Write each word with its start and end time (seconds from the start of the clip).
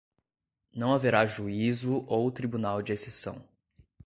não 0.73 0.93
haverá 0.95 1.27
juízo 1.27 2.03
ou 2.07 2.31
tribunal 2.31 2.81
de 2.81 2.91
exceção; 2.91 3.47